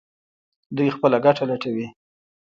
دوی 0.75 0.89
خپله 0.95 1.17
ګټه 1.25 1.43
لټوي. 1.49 1.87